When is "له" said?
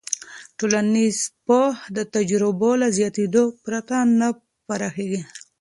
2.81-2.87